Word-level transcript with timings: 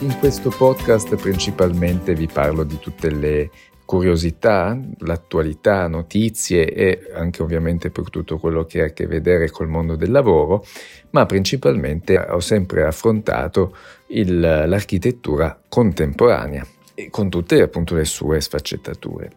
In 0.00 0.14
questo 0.18 0.50
podcast 0.50 1.16
principalmente 1.16 2.14
vi 2.14 2.26
parlo 2.26 2.64
di 2.64 2.78
tutte 2.78 3.10
le 3.10 3.50
curiosità, 3.86 4.78
l'attualità, 4.98 5.88
notizie 5.88 6.70
e 6.70 7.10
anche 7.14 7.42
ovviamente 7.42 7.90
per 7.90 8.10
tutto 8.10 8.36
quello 8.38 8.66
che 8.66 8.82
ha 8.82 8.84
a 8.86 8.90
che 8.90 9.06
vedere 9.06 9.48
col 9.48 9.68
mondo 9.68 9.96
del 9.96 10.10
lavoro, 10.10 10.66
ma 11.10 11.24
principalmente 11.24 12.18
ho 12.18 12.40
sempre 12.40 12.84
affrontato 12.84 13.74
il, 14.08 14.38
l'architettura 14.38 15.58
contemporanea 15.66 16.66
con 17.08 17.30
tutte 17.30 17.62
appunto 17.62 17.94
le 17.94 18.04
sue 18.04 18.38
sfaccettature. 18.40 19.30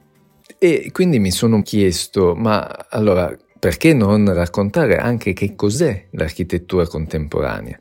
E 0.58 0.90
quindi 0.92 1.20
mi 1.20 1.32
sono 1.32 1.62
chiesto, 1.62 2.36
ma 2.36 2.88
allora 2.90 3.34
perché 3.58 3.94
non 3.94 4.34
raccontare 4.34 4.98
anche 4.98 5.32
che 5.32 5.56
cos'è 5.56 6.08
l'architettura 6.12 6.86
contemporanea? 6.86 7.80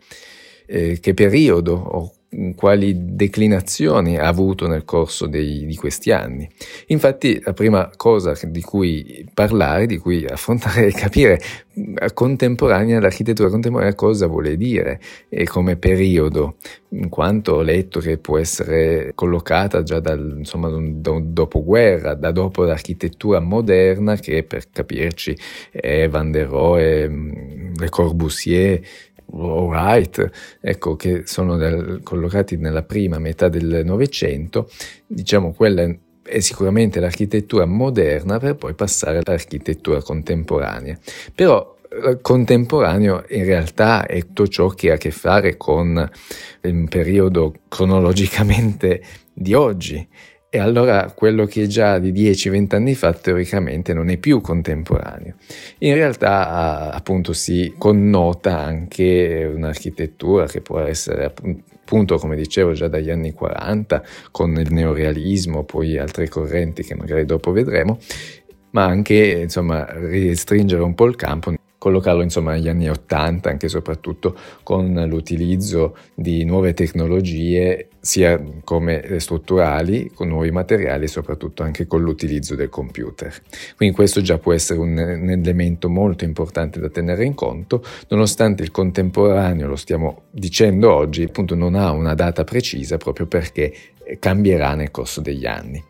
Eh, 0.64 1.00
che 1.00 1.14
periodo 1.14 1.74
o 1.74 2.12
quali 2.54 3.14
declinazioni 3.14 4.18
ha 4.18 4.26
avuto 4.26 4.66
nel 4.66 4.84
corso 4.84 5.26
dei, 5.26 5.64
di 5.64 5.76
questi 5.76 6.12
anni. 6.12 6.48
Infatti 6.88 7.40
la 7.42 7.54
prima 7.54 7.90
cosa 7.96 8.36
di 8.42 8.60
cui 8.60 9.26
parlare, 9.32 9.86
di 9.86 9.96
cui 9.96 10.26
affrontare 10.26 10.86
e 10.86 10.92
capire 10.92 11.40
contemporanea, 12.12 13.00
l'architettura 13.00 13.48
contemporanea 13.48 13.94
cosa 13.94 14.26
vuole 14.26 14.56
dire 14.56 15.00
e 15.28 15.46
come 15.46 15.76
periodo, 15.76 16.56
in 16.90 17.08
quanto 17.08 17.54
ho 17.54 17.62
letto 17.62 17.98
che 18.00 18.18
può 18.18 18.36
essere 18.36 19.12
collocata 19.14 19.82
già 19.82 20.00
dal 20.00 20.34
insomma, 20.38 20.68
do, 20.68 21.20
dopoguerra, 21.22 22.14
da 22.14 22.30
dopo 22.30 22.64
l'architettura 22.64 23.40
moderna 23.40 24.16
che 24.16 24.42
per 24.42 24.70
capirci 24.70 25.36
è 25.70 26.08
Van 26.08 26.30
der 26.30 26.48
Rohe, 26.48 27.08
Le 27.74 27.88
Corbusier, 27.88 28.80
Wright, 29.30 30.58
ecco, 30.60 30.96
che 30.96 31.22
sono 31.26 31.56
del, 31.56 32.00
collocati 32.02 32.56
nella 32.56 32.82
prima 32.82 33.18
metà 33.18 33.48
del 33.48 33.82
Novecento, 33.84 34.70
diciamo 35.06 35.52
quella 35.52 35.86
è 36.22 36.40
sicuramente 36.40 37.00
l'architettura 37.00 37.64
moderna 37.64 38.38
per 38.38 38.56
poi 38.56 38.74
passare 38.74 39.20
all'architettura 39.22 40.02
contemporanea. 40.02 40.98
Però 41.34 41.76
eh, 41.90 42.18
contemporaneo 42.20 43.24
in 43.28 43.44
realtà 43.44 44.06
è 44.06 44.20
tutto 44.20 44.46
ciò 44.46 44.68
che 44.68 44.90
ha 44.90 44.94
a 44.94 44.98
che 44.98 45.10
fare 45.10 45.56
con 45.56 46.08
il 46.62 46.88
periodo 46.88 47.54
cronologicamente 47.68 49.02
di 49.32 49.54
oggi 49.54 50.06
e 50.50 50.58
allora 50.58 51.12
quello 51.14 51.44
che 51.44 51.66
già 51.66 51.98
di 51.98 52.12
10-20 52.12 52.74
anni 52.74 52.94
fa 52.94 53.12
teoricamente 53.12 53.92
non 53.92 54.08
è 54.08 54.16
più 54.16 54.40
contemporaneo. 54.40 55.34
In 55.78 55.94
realtà 55.94 56.90
appunto 56.90 57.32
si 57.32 57.74
connota 57.76 58.58
anche 58.58 59.50
un'architettura 59.54 60.46
che 60.46 60.62
può 60.62 60.78
essere 60.80 61.24
appunto 61.24 62.16
come 62.16 62.36
dicevo 62.36 62.72
già 62.72 62.88
dagli 62.88 63.10
anni 63.10 63.32
40 63.32 64.02
con 64.30 64.54
il 64.58 64.72
neorealismo, 64.72 65.64
poi 65.64 65.98
altre 65.98 66.28
correnti 66.28 66.82
che 66.82 66.94
magari 66.94 67.24
dopo 67.24 67.52
vedremo, 67.52 67.98
ma 68.70 68.84
anche 68.84 69.14
insomma 69.42 69.86
restringere 69.90 70.82
un 70.82 70.94
po' 70.94 71.06
il 71.06 71.16
campo 71.16 71.52
collocarlo 71.78 72.22
insomma 72.22 72.52
negli 72.52 72.68
anni 72.68 72.88
80 72.88 73.48
anche 73.48 73.66
e 73.66 73.68
soprattutto 73.68 74.36
con 74.62 74.92
l'utilizzo 75.08 75.96
di 76.14 76.44
nuove 76.44 76.74
tecnologie 76.74 77.88
sia 78.00 78.42
come 78.64 79.18
strutturali 79.20 80.10
con 80.12 80.28
nuovi 80.28 80.50
materiali 80.50 81.04
e 81.04 81.08
soprattutto 81.08 81.62
anche 81.62 81.86
con 81.86 82.02
l'utilizzo 82.02 82.54
del 82.54 82.68
computer. 82.68 83.34
Quindi 83.76 83.94
questo 83.94 84.20
già 84.20 84.38
può 84.38 84.52
essere 84.52 84.80
un, 84.80 84.96
un 84.96 85.30
elemento 85.30 85.88
molto 85.88 86.24
importante 86.24 86.80
da 86.80 86.88
tenere 86.88 87.24
in 87.24 87.34
conto. 87.34 87.82
Nonostante 88.08 88.62
il 88.62 88.70
contemporaneo 88.70 89.68
lo 89.68 89.76
stiamo 89.76 90.22
dicendo 90.30 90.92
oggi 90.92 91.22
appunto 91.22 91.54
non 91.54 91.74
ha 91.74 91.90
una 91.90 92.14
data 92.14 92.44
precisa 92.44 92.96
proprio 92.96 93.26
perché 93.26 93.72
cambierà 94.18 94.74
nel 94.74 94.90
corso 94.90 95.20
degli 95.20 95.46
anni 95.46 95.82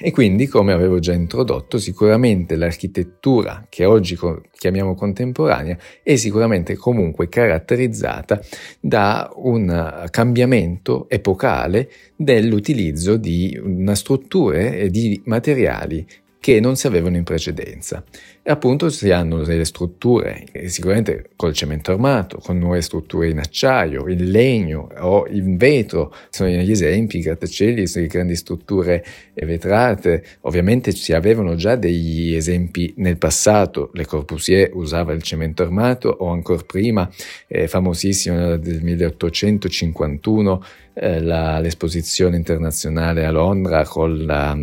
e 0.00 0.10
quindi, 0.12 0.46
come 0.46 0.72
avevo 0.72 0.98
già 1.00 1.12
introdotto, 1.12 1.78
sicuramente 1.78 2.56
l'architettura 2.56 3.66
che 3.68 3.84
oggi 3.84 4.16
chiamiamo 4.56 4.94
contemporanea 4.94 5.76
è 6.02 6.16
sicuramente 6.16 6.76
comunque 6.76 7.28
caratterizzata 7.28 8.40
da 8.80 9.30
un 9.36 10.06
cambiamento 10.10 11.08
epocale 11.08 11.90
dell'utilizzo 12.14 13.16
di 13.16 13.58
una 13.62 13.94
struttura 13.94 14.58
e 14.58 14.90
di 14.90 15.20
materiali 15.24 16.06
che 16.40 16.60
non 16.60 16.76
si 16.76 16.86
avevano 16.86 17.16
in 17.16 17.24
precedenza. 17.24 18.02
E 18.42 18.50
appunto 18.50 18.88
si 18.88 19.10
hanno 19.10 19.42
delle 19.42 19.66
strutture, 19.66 20.46
sicuramente 20.66 21.30
col 21.36 21.52
cemento 21.52 21.92
armato, 21.92 22.38
con 22.38 22.56
nuove 22.56 22.80
strutture 22.80 23.28
in 23.28 23.38
acciaio, 23.38 24.08
in 24.08 24.30
legno 24.30 24.88
o 25.00 25.26
in 25.28 25.56
vetro, 25.58 26.14
sono 26.30 26.48
gli 26.48 26.70
esempi, 26.70 27.18
i 27.18 27.22
grattacieli, 27.22 27.84
le 27.92 28.06
grandi 28.06 28.36
strutture 28.36 29.04
vetrate. 29.34 30.24
Ovviamente 30.42 30.92
si 30.92 31.12
avevano 31.12 31.56
già 31.56 31.76
degli 31.76 32.34
esempi 32.34 32.94
nel 32.96 33.18
passato, 33.18 33.90
Le 33.92 34.06
Corbusier 34.06 34.70
usava 34.72 35.12
il 35.12 35.22
cemento 35.22 35.62
armato 35.62 36.08
o 36.08 36.28
ancora 36.28 36.62
prima, 36.64 37.10
eh, 37.46 37.68
famosissimo 37.68 38.56
del 38.56 38.82
1851, 38.82 40.64
eh, 40.94 41.20
la, 41.20 41.58
l'esposizione 41.58 42.36
internazionale 42.36 43.26
a 43.26 43.30
Londra 43.30 43.84
con 43.84 44.24
la 44.24 44.56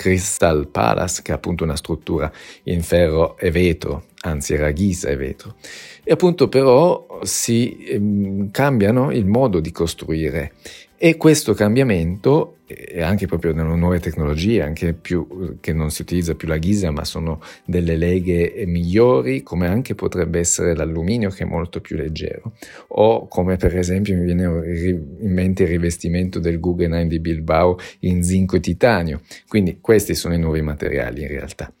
Crystal 0.00 0.66
Palace, 0.66 1.20
che 1.20 1.30
è 1.30 1.34
appunto 1.34 1.62
una 1.62 1.76
struttura 1.76 2.32
in 2.64 2.82
ferro 2.82 3.36
e 3.36 3.50
vetro, 3.50 4.04
anzi 4.22 4.54
era 4.54 4.70
ghisa 4.70 5.10
e 5.10 5.16
vetro. 5.16 5.56
E 6.02 6.10
appunto 6.10 6.48
però 6.48 7.20
si 7.22 7.84
eh, 7.84 8.48
cambiano 8.50 9.12
il 9.12 9.26
modo 9.26 9.60
di 9.60 9.70
costruire 9.70 10.54
e 10.96 11.18
questo 11.18 11.52
cambiamento, 11.52 12.59
e 12.70 13.02
anche 13.02 13.26
proprio 13.26 13.52
nelle 13.52 13.74
nuove 13.74 14.00
tecnologie, 14.00 14.62
anche 14.62 14.92
più, 14.92 15.56
che 15.60 15.72
non 15.72 15.90
si 15.90 16.02
utilizza 16.02 16.34
più 16.34 16.48
la 16.48 16.58
ghisa, 16.58 16.90
ma 16.90 17.04
sono 17.04 17.40
delle 17.64 17.96
leghe 17.96 18.64
migliori, 18.66 19.42
come 19.42 19.66
anche 19.66 19.94
potrebbe 19.94 20.38
essere 20.38 20.74
l'alluminio 20.74 21.30
che 21.30 21.44
è 21.44 21.46
molto 21.46 21.80
più 21.80 21.96
leggero, 21.96 22.52
o 22.88 23.26
come 23.28 23.56
per 23.56 23.76
esempio 23.76 24.16
mi 24.16 24.24
viene 24.24 24.44
in 24.44 25.32
mente 25.32 25.64
il 25.64 25.68
rivestimento 25.68 26.38
del 26.38 26.60
Guggenheim 26.60 27.08
di 27.08 27.18
Bilbao 27.18 27.78
in 28.00 28.22
zinco 28.22 28.56
e 28.56 28.60
titanio. 28.60 29.22
Quindi 29.48 29.78
questi 29.80 30.14
sono 30.14 30.34
i 30.34 30.38
nuovi 30.38 30.62
materiali 30.62 31.22
in 31.22 31.28
realtà. 31.28 31.72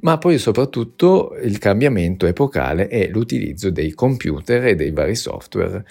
Ma 0.00 0.18
poi 0.18 0.38
soprattutto 0.38 1.34
il 1.42 1.58
cambiamento 1.58 2.26
epocale 2.26 2.88
è 2.88 3.08
l'utilizzo 3.08 3.70
dei 3.70 3.92
computer 3.92 4.66
e 4.66 4.74
dei 4.74 4.90
vari 4.90 5.14
software 5.14 5.84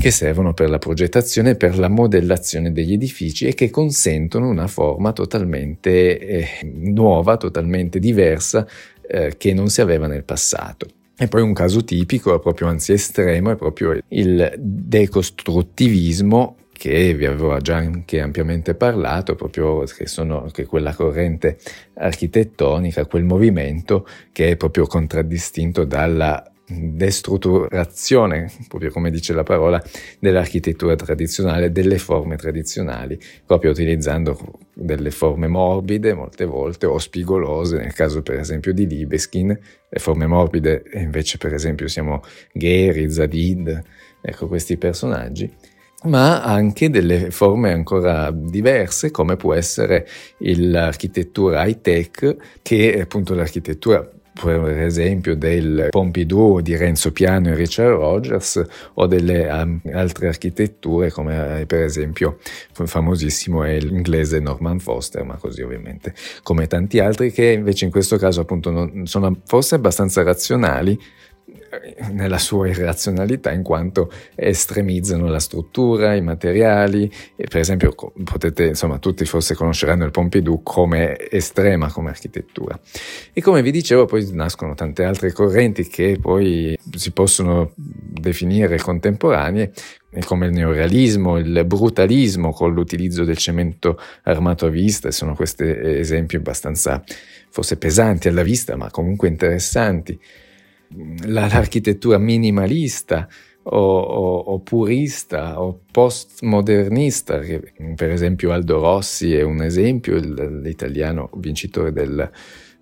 che 0.00 0.10
servono 0.10 0.54
per 0.54 0.70
la 0.70 0.78
progettazione 0.78 1.50
e 1.50 1.56
per 1.56 1.78
la 1.78 1.88
modellazione 1.88 2.72
degli 2.72 2.94
edifici 2.94 3.46
e 3.46 3.54
che 3.54 3.70
consentono 3.70 3.99
una 4.08 4.66
forma 4.66 5.12
totalmente 5.12 6.18
eh, 6.18 6.46
nuova, 6.62 7.36
totalmente 7.36 7.98
diversa 7.98 8.66
eh, 9.06 9.36
che 9.36 9.52
non 9.52 9.68
si 9.68 9.80
aveva 9.80 10.06
nel 10.06 10.24
passato. 10.24 10.86
E 11.16 11.28
poi 11.28 11.42
un 11.42 11.52
caso 11.52 11.84
tipico, 11.84 12.38
proprio 12.38 12.68
anzi 12.68 12.92
estremo, 12.92 13.50
è 13.50 13.56
proprio 13.56 13.98
il 14.08 14.54
decostruttivismo 14.56 16.56
che 16.80 17.12
vi 17.12 17.26
avevo 17.26 17.58
già 17.58 17.76
anche 17.76 18.20
ampiamente 18.20 18.74
parlato, 18.74 19.34
proprio 19.34 19.80
che, 19.80 20.06
sono, 20.06 20.48
che 20.50 20.64
quella 20.64 20.94
corrente 20.94 21.58
architettonica, 21.92 23.04
quel 23.04 23.24
movimento 23.24 24.06
che 24.32 24.52
è 24.52 24.56
proprio 24.56 24.86
contraddistinto 24.86 25.84
dalla 25.84 26.49
destrutturazione, 26.70 28.50
proprio 28.68 28.90
come 28.90 29.10
dice 29.10 29.32
la 29.32 29.42
parola, 29.42 29.82
dell'architettura 30.18 30.94
tradizionale, 30.94 31.72
delle 31.72 31.98
forme 31.98 32.36
tradizionali, 32.36 33.18
proprio 33.44 33.72
utilizzando 33.72 34.38
delle 34.72 35.10
forme 35.10 35.48
morbide 35.48 36.14
molte 36.14 36.44
volte 36.44 36.86
o 36.86 36.98
spigolose, 36.98 37.76
nel 37.78 37.92
caso 37.92 38.22
per 38.22 38.38
esempio 38.38 38.72
di 38.72 38.86
Libeskin, 38.86 39.48
le 39.48 39.98
forme 39.98 40.26
morbide 40.26 40.84
invece 40.94 41.38
per 41.38 41.52
esempio 41.52 41.88
siamo 41.88 42.22
Gehry, 42.52 43.10
Zadid, 43.10 43.82
ecco 44.20 44.46
questi 44.46 44.76
personaggi, 44.76 45.52
ma 46.04 46.42
anche 46.42 46.88
delle 46.88 47.30
forme 47.30 47.72
ancora 47.72 48.30
diverse 48.30 49.10
come 49.10 49.36
può 49.36 49.52
essere 49.54 50.06
l'architettura 50.38 51.66
high 51.66 51.80
tech 51.80 52.36
che 52.62 52.94
è 52.94 53.00
appunto 53.00 53.34
l'architettura 53.34 54.08
per 54.42 54.80
esempio 54.80 55.36
del 55.36 55.88
Pompidou 55.90 56.60
di 56.60 56.76
Renzo 56.76 57.12
Piano 57.12 57.48
e 57.48 57.54
Richard 57.54 57.90
Rogers 57.90 58.64
o 58.94 59.06
delle 59.06 59.48
um, 59.48 59.80
altre 59.92 60.28
architetture 60.28 61.10
come 61.10 61.60
eh, 61.60 61.66
per 61.66 61.82
esempio 61.82 62.38
famosissimo 62.72 63.64
è 63.64 63.78
l'inglese 63.78 64.40
Norman 64.40 64.78
Foster 64.78 65.24
ma 65.24 65.36
così 65.36 65.62
ovviamente 65.62 66.14
come 66.42 66.66
tanti 66.66 66.98
altri 66.98 67.30
che 67.30 67.52
invece 67.52 67.84
in 67.84 67.90
questo 67.90 68.16
caso 68.16 68.40
appunto 68.40 68.70
non, 68.70 69.06
sono 69.06 69.40
forse 69.44 69.74
abbastanza 69.74 70.22
razionali 70.22 70.98
nella 72.10 72.38
sua 72.38 72.68
irrazionalità 72.68 73.52
in 73.52 73.62
quanto 73.62 74.10
estremizzano 74.34 75.28
la 75.28 75.38
struttura, 75.38 76.14
i 76.14 76.20
materiali 76.20 77.10
e 77.36 77.46
per 77.46 77.60
esempio 77.60 77.94
potete, 78.24 78.66
insomma 78.66 78.98
tutti 78.98 79.24
forse 79.24 79.54
conosceranno 79.54 80.04
il 80.04 80.10
Pompidou 80.10 80.62
come 80.62 81.16
estrema 81.30 81.90
come 81.90 82.10
architettura. 82.10 82.78
E 83.32 83.40
come 83.40 83.62
vi 83.62 83.70
dicevo 83.70 84.06
poi 84.06 84.28
nascono 84.32 84.74
tante 84.74 85.04
altre 85.04 85.32
correnti 85.32 85.86
che 85.86 86.18
poi 86.20 86.76
si 86.96 87.12
possono 87.12 87.72
definire 87.76 88.78
contemporanee 88.78 89.72
come 90.24 90.46
il 90.46 90.52
neorealismo, 90.52 91.38
il 91.38 91.64
brutalismo 91.64 92.52
con 92.52 92.72
l'utilizzo 92.72 93.22
del 93.22 93.36
cemento 93.36 93.96
armato 94.24 94.66
a 94.66 94.68
vista, 94.68 95.12
sono 95.12 95.36
questi 95.36 95.64
esempi 95.64 96.34
abbastanza 96.34 97.02
forse 97.48 97.76
pesanti 97.76 98.26
alla 98.28 98.42
vista, 98.42 98.76
ma 98.76 98.90
comunque 98.90 99.28
interessanti. 99.28 100.18
L'architettura 101.26 102.18
minimalista 102.18 103.28
o, 103.62 103.78
o, 103.78 104.38
o 104.38 104.60
purista 104.60 105.60
o 105.60 105.82
postmodernista, 105.90 107.38
che 107.40 107.72
per 107.94 108.10
esempio 108.10 108.52
Aldo 108.52 108.80
Rossi 108.80 109.34
è 109.34 109.42
un 109.42 109.62
esempio, 109.62 110.18
l'italiano 110.18 111.30
vincitore 111.36 111.92
del 111.92 112.30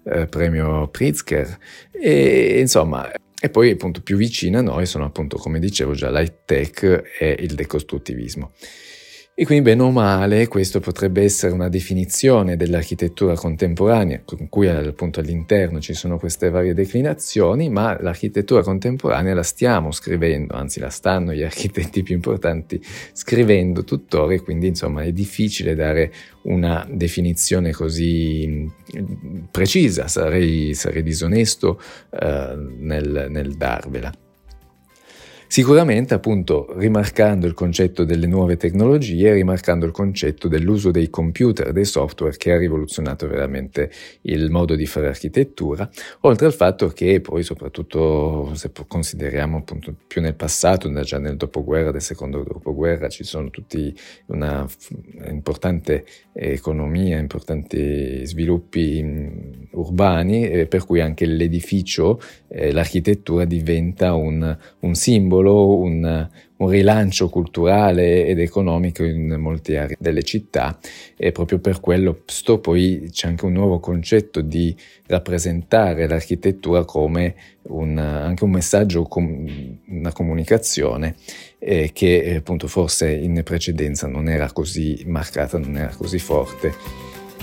eh, 0.05 0.27
premio 0.27 0.89
Pritzker, 0.89 1.59
e 1.91 2.61
insomma 2.61 3.11
e 3.41 3.51
poi 3.51 3.71
appunto 3.71 4.03
più 4.03 4.17
vicina 4.17 4.59
a 4.59 4.63
noi 4.63 4.85
sono 4.85 5.05
appunto, 5.05 5.37
come 5.37 5.61
dicevo 5.61 5.93
già, 5.93 6.11
l'high 6.11 6.45
tech 6.45 7.05
e 7.21 7.37
il 7.39 7.55
decostruttivismo. 7.55 8.51
E 9.41 9.47
quindi 9.47 9.63
bene 9.63 9.83
o 9.83 9.93
male 9.93 10.49
questo 10.49 10.81
potrebbe 10.81 11.23
essere 11.23 11.53
una 11.53 11.69
definizione 11.69 12.57
dell'architettura 12.57 13.35
contemporanea, 13.35 14.23
con 14.25 14.49
cui 14.49 14.67
appunto 14.67 15.21
all'interno 15.21 15.79
ci 15.79 15.95
sono 15.95 16.19
queste 16.19 16.51
varie 16.51 16.75
declinazioni, 16.75 17.71
ma 17.71 17.97
l'architettura 18.03 18.63
contemporanea 18.63 19.35
la 19.35 19.45
stiamo 19.45 19.93
scrivendo, 19.93 20.55
anzi 20.55 20.81
la 20.81 20.91
stanno 20.91 21.33
gli 21.33 21.45
architetti 21.47 22.03
più 22.03 22.17
importanti 22.17 22.85
scrivendo 23.13 23.85
tuttora 23.85 24.35
e 24.35 24.43
quindi 24.43 24.67
insomma 24.67 25.05
è 25.05 25.13
difficile 25.13 25.77
dare 25.77 26.13
una 26.43 26.85
definizione 26.91 27.71
così 27.71 28.69
precisa, 29.53 30.09
sarei, 30.09 30.75
sarei 30.75 31.05
disonesto 31.05 31.81
eh, 32.11 32.57
nel, 32.77 33.29
nel 33.31 33.57
darvela. 33.57 34.13
Sicuramente 35.51 36.13
appunto 36.13 36.67
rimarcando 36.77 37.47
il 37.47 37.55
concetto 37.55 38.05
delle 38.05 38.27
nuove 38.27 38.59
tecnologie, 38.59 39.33
rimarcando 39.33 39.87
il 39.87 39.93
concetto 39.93 40.47
dell'uso 40.47 40.91
dei 40.91 41.09
computer, 41.09 41.73
dei 41.73 41.87
software 41.87 42.37
che 42.37 42.53
ha 42.53 42.59
rivoluzionato 42.59 43.27
veramente 43.27 43.91
il 44.23 44.51
modo 44.51 44.77
di 44.77 44.85
fare 44.85 45.09
architettura, 45.09 45.89
oltre 46.21 46.45
al 46.45 46.53
fatto 46.53 46.89
che 46.89 47.23
poi 47.23 47.43
soprattutto 47.43 48.53
se 48.57 48.71
consideriamo 48.87 49.57
appunto 49.57 49.95
più 50.07 50.21
nel 50.21 50.35
passato, 50.35 50.93
già 51.01 51.19
nel 51.19 51.39
dopoguerra, 51.39 51.93
del 51.93 52.03
secondo 52.03 52.45
dopoguerra, 52.47 53.09
ci 53.09 53.25
sono 53.25 53.49
tutti 53.49 53.99
una 54.27 54.67
importante 55.29 56.05
economia, 56.35 57.19
importanti 57.19 58.27
sviluppi 58.27 59.03
mm, 59.03 59.29
urbani, 59.73 60.67
per 60.67 60.85
cui 60.85 61.01
anche 61.01 61.25
l'edificio, 61.25 62.21
eh, 62.49 62.71
l'architettura 62.71 63.47
diventa 63.47 64.13
un, 64.13 64.57
un 64.81 64.95
simbolo 64.95 65.38
singolo 65.39 65.79
un, 65.79 66.29
un, 66.57 66.69
rilancio 66.69 67.29
culturale 67.29 68.27
ed 68.27 68.39
economico 68.41 69.05
in 69.05 69.37
molte 69.39 69.79
aree 69.79 69.97
delle 69.99 70.23
città 70.23 70.79
e 71.17 71.33
proprio 71.33 71.59
per 71.59 71.81
quello 71.81 72.23
sto 72.27 72.59
poi 72.59 73.09
c'è 73.11 73.29
anche 73.29 73.45
un 73.45 73.53
nuovo 73.53 73.79
concetto 73.79 74.41
di 74.41 74.75
rappresentare 75.07 76.07
l'architettura 76.07 76.85
come 76.85 77.35
un, 77.69 77.99
anche 77.99 78.45
un 78.45 78.51
messaggio, 78.51 79.07
una 79.11 80.13
comunicazione 80.13 81.15
eh, 81.59 81.91
che 81.93 82.37
appunto 82.37 82.67
forse 82.67 83.11
in 83.11 83.41
precedenza 83.45 84.07
non 84.07 84.29
era 84.29 84.51
così 84.53 85.03
marcata, 85.07 85.59
non 85.59 85.77
era 85.77 85.95
così 85.95 86.19
forte 86.19 86.75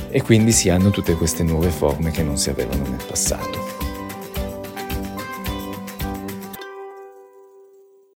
e 0.10 0.22
quindi 0.22 0.52
si 0.52 0.70
hanno 0.70 0.90
tutte 0.90 1.14
queste 1.14 1.44
nuove 1.44 1.70
forme 1.70 2.12
che 2.12 2.24
non 2.24 2.38
si 2.38 2.50
avevano 2.50 2.88
nel 2.88 3.04
passato. 3.08 3.85